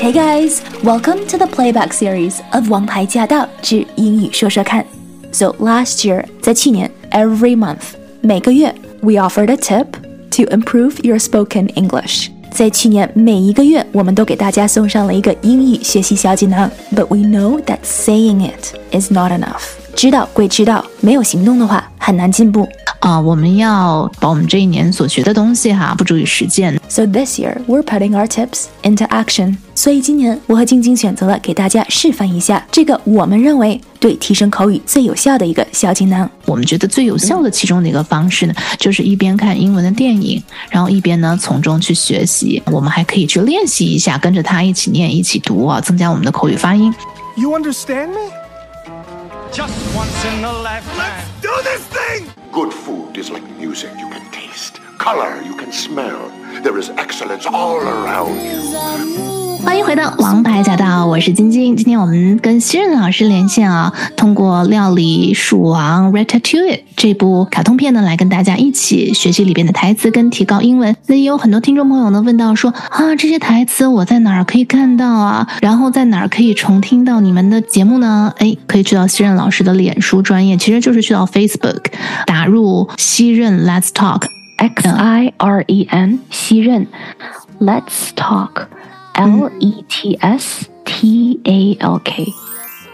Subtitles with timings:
[0.00, 4.82] Hey guys, welcome to the playback series of《王牌驾到之英语说说看》。
[5.32, 9.86] So last year，在去年，every month，每个月，we offered a tip
[10.30, 12.28] to improve your spoken English。
[12.50, 16.70] 在去年每一个月，我们都给大家送上了一个英语学习小锦囊。
[16.94, 19.62] But we know that saying it is not enough。
[19.99, 22.65] 知道归知道，没有行动的话，很难进步。
[23.01, 26.79] 啊，我们要把我们这一年所学的东西哈，付诸于实践。
[26.87, 29.57] So this year we're putting our tips into action。
[29.75, 36.29] 所以今年我和晶晶选择了给大家示范一下这个我们认为对提升口语最有效的一个小锦囊。
[36.45, 42.63] 我们觉得最有效的其中的一个方式呢，就是一边看英文的电影，然后一边呢从中去学习。
[42.67, 46.95] 我们还可以去练习一下，跟着他一起念、一起读啊，增加我们的口语发音。
[47.35, 48.31] You understand me?
[49.59, 51.27] Just once in a lifetime.
[51.41, 52.31] Do this thing!
[52.49, 56.29] Good food is like music you can taste, color you can smell.
[56.63, 59.28] There is excellence all around you.
[59.63, 61.75] 欢迎回到《王牌驾到》，我是晶晶。
[61.75, 70.95] 今天我们跟新任老师连线啊，通过《料理鼠王 Ratatouille》这部卡通片呢，来跟大家一起学习里边的台词，跟提高英文。
[71.07, 75.47] 那也有很多听众朋友呢问到说啊，这些台词我在哪儿可以看到啊？
[75.61, 78.33] 然后在哪儿可以重听到你们的节目呢？
[78.37, 81.85] 哎，可以去到西任老师的脸书专业，其实就是去到 Facebook，
[82.25, 84.23] 打入西任 Let's Talk
[84.57, 86.87] X I R E N 西任
[87.59, 88.67] Let's Talk。
[89.19, 92.33] L E T S T A L K，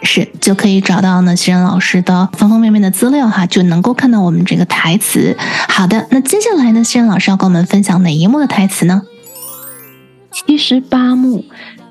[0.01, 5.37] 是就可以找到呢，西仁老师的方方面面的资料哈，就能够看到我们这个台词。
[5.69, 9.03] 好的，那接下来呢，西仁老师要跟我们分享哪一幕的台词呢？
[10.31, 11.45] 七十八幕，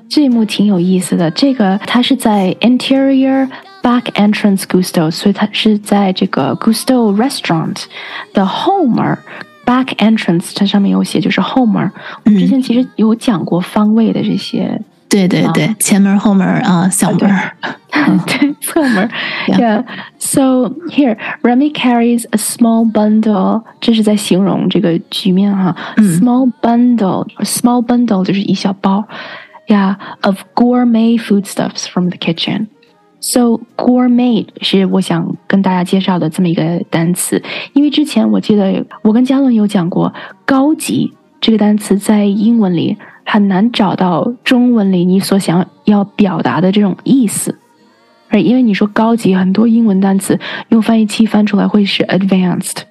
[0.09, 1.31] 这一幕挺有意思的。
[1.31, 3.47] 这个它是在 Interior
[3.81, 7.83] Back Entrance Gusto，所以它是在这个 Gusto Restaurant
[8.33, 9.17] 的后门。
[9.66, 11.92] Back entrance，它上面有写，就是后门。
[12.24, 17.30] 我们之前其实有讲过方位的这些，对对对，前门、后门啊，小门，
[18.26, 19.08] 对，侧门。
[19.46, 19.84] Yeah.
[20.18, 25.76] So here, Remy carries a small bundle，这是在形容这个局面哈。
[25.98, 29.06] Small bundle，small bundle 就是一小包，
[29.68, 32.66] Yeah，of gourmet foodstuffs from the kitchen。
[33.27, 37.41] So gourmet 是我想跟大家介绍的这么一个单词，
[37.73, 40.13] 因为之前我记得我跟嘉伦有讲过，
[40.45, 47.57] 高级这个单词在英文里很难找到中文里你所想要表达的这种意思，
[48.29, 52.83] 而因为你说高级，很多英文单词用翻译器翻出来会是 advanced，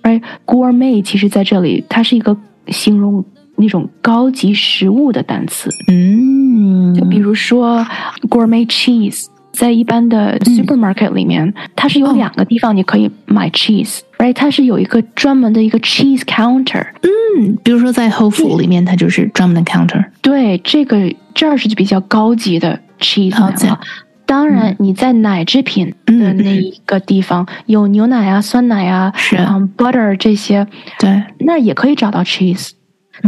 [0.00, 2.34] 而 gourmet 其实在这里它是一个
[2.68, 3.22] 形容
[3.56, 7.86] 那种高级食物的单词，嗯，就比如说
[8.30, 9.26] gourmet cheese。
[9.52, 14.32] 在一般的 supermarket 里面，它是有两个地方你可以买 cheese，right？
[14.32, 16.86] 它是有一个专门的一个 cheese counter。
[17.02, 20.04] 嗯，比如说在 Whole Food 里面，它就是专门的 counter。
[20.20, 23.76] 对，这个这儿是比较高级的 cheese。
[24.24, 29.36] 当然，你在奶制品的那一个地方有牛奶啊、酸奶啊、是
[29.76, 30.66] butter 这些，
[30.98, 32.70] 对，那也可以找到 cheese。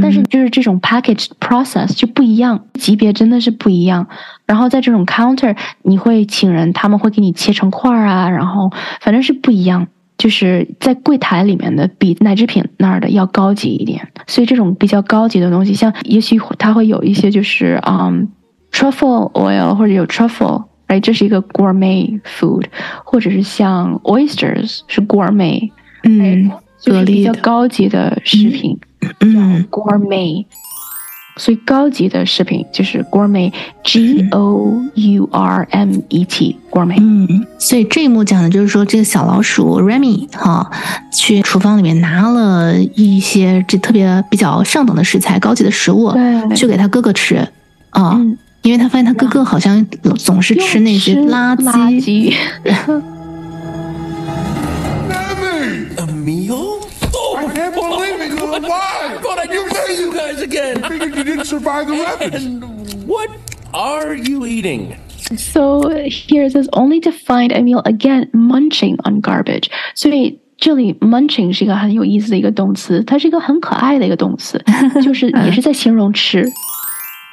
[0.00, 4.06] 但是就是这种 package process 就不一样，级别真的是不一样。
[4.46, 9.86] 然后在这种 counter，你会请人，他们会给你切成块儿啊，然后反正是不一样。
[10.16, 14.08] 就是在柜台里面的比奶制品那儿的要高级一点。
[14.28, 18.28] 所以这种比较高级的东西，像也许它会有一些就是嗯
[18.70, 22.64] truffle oil 或者有 truffle，哎，这是一个 gourmet food，
[23.04, 25.68] 或者是像 oysters 是 gourmet，
[26.04, 26.48] 嗯，
[26.80, 28.78] 就是比较高级的食品。
[28.80, 28.88] 嗯
[29.70, 30.44] ，gourmet，
[31.36, 36.96] 所以高级的食品就是 gourmet，G O U R M E T，gourmet。
[37.00, 40.70] 嗯，所以这一幕讲的就是说，这个小老鼠 Remy 哈，
[41.12, 46.12] 去厨房里面拿了一些这特别比较上等的食材、高级的食物，
[46.54, 47.48] 去给他哥哥吃
[47.90, 48.20] 啊，
[48.62, 49.84] 因为他发现他哥哥好像
[50.16, 52.32] 总是吃那些垃圾。
[61.44, 62.44] survive the rapids.
[63.06, 63.30] What
[63.72, 64.96] are you eating?
[65.36, 69.70] So here is only to find Emile again munching on garbage.
[69.94, 74.62] 所以这里 munching 是一个很有意思的一个动词，它是一个很可爱的一个动词，
[75.02, 76.44] 就是也是在形容吃。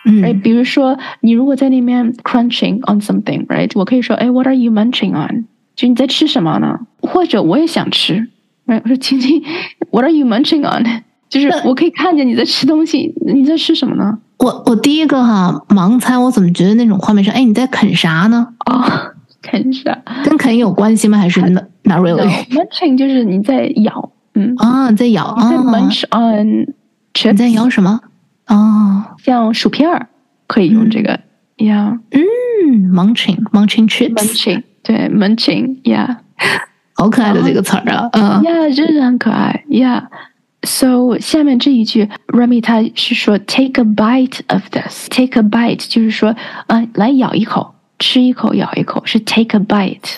[0.05, 5.45] right，比如说你如果在那边 crunching on something，right，我可以说，哎，What are you munching on？
[5.75, 6.79] 就你在吃什么呢？
[7.01, 8.27] 或者我也想吃
[8.65, 8.81] ，right？
[8.83, 9.43] 我说，亲亲
[9.91, 11.03] ，What are you munching on？
[11.31, 14.19] 就是我可以看见你在吃东西， 你在吃什么呢？
[14.37, 18.45] 我我第一个哈盲猜，我怎么觉得那种画面上，哎，你在啃啥呢？
[18.65, 18.83] 哦，
[19.41, 19.97] 啃啥？
[20.25, 21.17] 跟啃有关系吗？
[21.17, 21.63] 还是 not
[21.99, 26.67] really？munching 就是你在咬，嗯，啊，你在咬啊？munch on
[27.31, 28.01] 你在咬什么？
[28.47, 30.09] 哦，像薯片儿
[30.47, 31.17] 可以用这个
[31.57, 36.17] ，yeah 嗯，munching，munching chips，munching，对 munching，yeah
[36.95, 40.03] 好可爱的这个词儿啊，嗯 yeah，真的很可爱，yeah。
[40.62, 46.34] So 下面这一句，Remy 他是说 take a bite of this，take a bite 就是说
[46.66, 50.16] 啊、来咬一口，吃一口，咬一口，是 take a bite。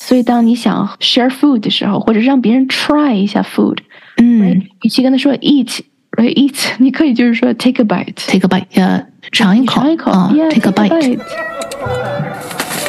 [0.00, 3.78] 所以当你想 share food 的时候，或者让别人 try 一下 food，
[4.18, 11.18] 嗯与其跟他说 eat，right eat，你可以就是说 take a bite， ，take a bite，呃，尝一口，尝一口啊，yeah ，take a bite， bite。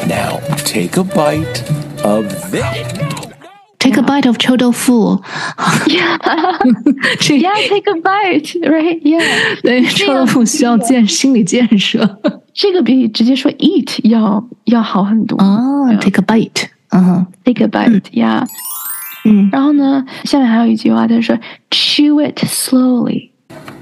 [0.07, 1.63] Now take a bite
[2.03, 3.28] of this.
[3.79, 5.21] take a bite of 臭豆腐，
[7.19, 9.01] 这 Yeah, take a bite, right?
[9.01, 12.19] Yeah， 对臭豆腐需要建心理建设
[12.53, 15.37] 这个比直接说 eat 要要好很多。
[15.37, 18.45] 哦，take a bite，嗯哼， Take a bite, yeah。
[19.25, 21.37] 嗯然后呢，下面还有一句话，他说
[21.69, 23.29] chew it slowly。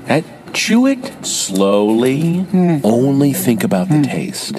[0.08, 0.24] And
[0.54, 2.46] chew it slowly.
[2.82, 4.56] Only think about the taste.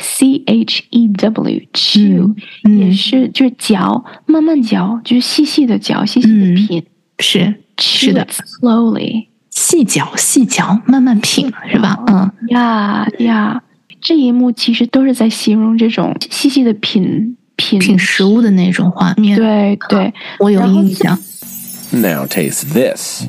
[0.00, 6.82] C h e w, chew 嗯也是就是嚼，慢慢嚼，就是细细的嚼，细细的品。
[7.18, 9.26] 是是的 it，slowly。
[9.50, 11.98] 细嚼细嚼，慢慢品是吧？
[12.06, 13.62] 嗯，呀呀，
[14.00, 21.18] 这一幕其实都是在形容这种细细的品品品食物的那种画面，对对，我有印象。
[21.91, 23.25] Now taste this.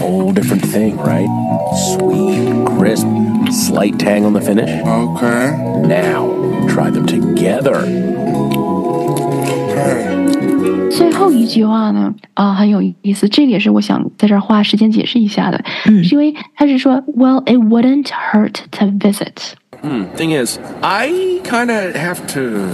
[0.00, 1.28] Whole different thing, right?
[1.96, 3.06] Sweet, crisp,
[3.50, 4.70] slight tang on the finish.
[4.84, 5.52] Okay.
[5.86, 6.28] Now
[6.68, 7.84] try them together.
[9.74, 10.90] Hey.
[10.90, 19.54] 最后一句话呢，啊、很有意思，这个也是我想在这儿花时间解释一下的，嗯是因为他是说，Well, it wouldn't hurt to visit。
[19.82, 21.10] Hmm, thing is, I
[21.42, 22.68] kind of have to.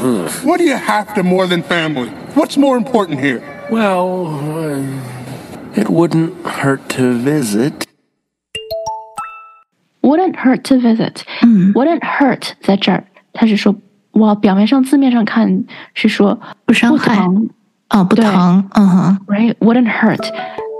[0.00, 0.30] ugh.
[0.44, 2.08] What do you have to more than family?
[2.34, 3.42] What's more important here?
[3.70, 4.82] Well, uh,
[5.74, 7.84] it wouldn't hurt to visit.
[10.02, 11.22] Wouldn't hurt to visit。
[11.42, 13.74] 嗯 Wouldn't hurt 在这儿，他是说，
[14.12, 17.50] 哇，表面上字面上看是说不不伤害疼
[17.90, 19.54] 哦，不对疼，嗯哼， ，right?
[19.56, 20.24] Wouldn't hurt，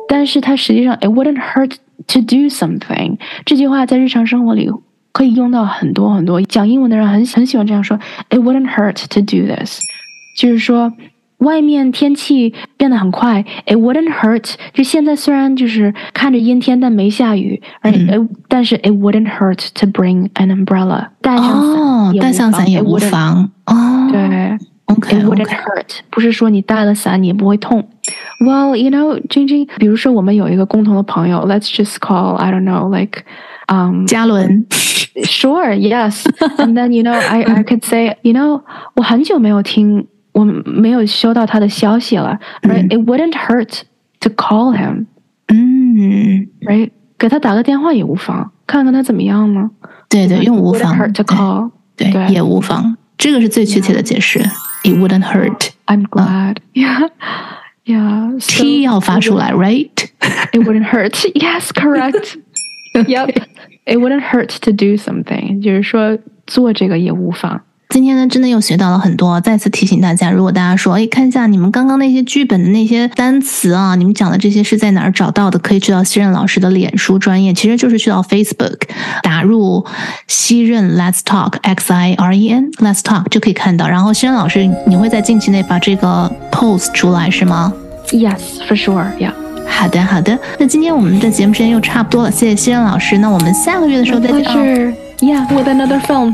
[0.08, 1.75] 但是它实际上，it wouldn't hurt
[2.06, 3.19] to do something。
[3.44, 4.70] 这句话在日常生活里
[5.11, 6.41] 可以用到很多很多。
[6.43, 7.99] 讲英文的人很很喜欢这样说，
[8.31, 9.81] it wouldn't hurt to do this，
[10.41, 10.93] 就是说。
[11.41, 14.55] 外面天气 变得很快，it wouldn't hurt。
[14.73, 24.08] 就现在虽然就是看着阴天，但没下雨，而、嗯但是 it wouldn't hurt to bring an umbrella，带上伞，哦带上伞也无 it wouldn't- 妨哦。
[24.11, 24.56] 对。
[24.87, 27.87] ，OK It wouldn't OK， hurt，不是说你带了伞你也不会痛。
[28.41, 33.25] Well, you know, 晶晶，比如说我们有一个共同的朋友，Let's just call I don't know, like,
[33.67, 34.64] um, 嘉伦，
[35.25, 36.23] sure, yes.
[36.58, 38.62] And then you know, I I could say, you know,
[38.94, 42.38] 我很久没有听， 我没有收到他的消息了。
[42.62, 42.88] Right?
[42.88, 43.82] It wouldn't hurt
[44.20, 45.06] to call him.
[45.49, 46.91] 嗯， Right?
[47.19, 49.70] 给他打个电话也无妨，看看他怎么样呢？
[50.08, 51.70] 对对，用无 Wouldn't 妨， hurt to 对 call.
[51.97, 54.41] 对，对也无妨，这个是最确切的解释。
[54.85, 55.70] It wouldn't hurt。
[55.87, 56.56] I'm glad.
[56.75, 57.08] Yeah.
[57.85, 58.38] Yeah.
[58.38, 59.88] So- T 要 发出来，right？
[60.53, 61.12] It wouldn't hurt.
[61.35, 62.37] Yes, correct.
[62.94, 63.43] Yep.
[63.85, 65.62] It wouldn't hurt to do something.
[65.62, 67.62] 就是说做这个也无妨。
[67.92, 69.42] 今天呢，真的又学到了很多。
[69.42, 75.60] 再次提醒大家，如果大家说，哎，看一下你们刚刚那些剧本的那些单词啊，你们讲的这些是在哪儿找到的？
[75.60, 78.78] 可以去到西任老师的脸书专业，其实就是去到 Facebook
[79.21, 79.86] 打入
[80.26, 83.90] 西任 Let's Talk X I R E N Let's Talk 就可以看到。
[83.90, 87.74] 然后西任老师，你会在近期内把这个 post 出来是吗
[88.12, 89.12] ？Yes, for sure.
[89.19, 89.33] Yeah.
[89.68, 90.40] 好的，好的。
[90.57, 93.18] 那今天我们的节目时间又差不多了，谢谢西任老师。
[93.18, 94.56] 那我们下个月的时候再见啊。
[94.56, 94.94] Pleasure.
[95.19, 96.33] Yeah, with another film.